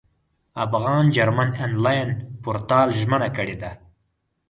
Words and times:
افغان 0.65 1.03
جرمن 1.15 1.49
انلاین 1.63 2.09
پورتال 2.43 2.87
ژمنه 2.99 3.29
کړې 3.37 3.55
ده. 3.61 3.71